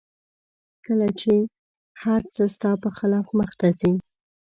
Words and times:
کله 0.85 1.07
چې 1.19 1.33
هر 2.03 2.21
څه 2.33 2.43
ستا 2.53 2.71
په 2.83 2.89
خلاف 2.97 3.25
مخته 3.39 3.67
ځي 3.79 3.93